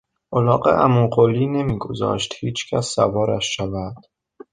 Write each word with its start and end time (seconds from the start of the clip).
الاغ 0.35 0.63
عمو 0.83 1.05
قلی 1.15 1.47
نمیگذاشت 1.57 2.31
هیچکس 2.41 2.85
سوارش 2.95 3.45
شود. 3.55 3.97